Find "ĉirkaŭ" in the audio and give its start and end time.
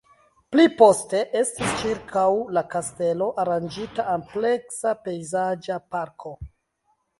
1.81-2.23